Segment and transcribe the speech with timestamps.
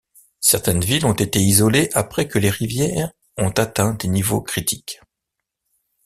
[0.39, 4.99] Certaines villes ont été isolées après que les rivières ont atteint des niveaux critiques.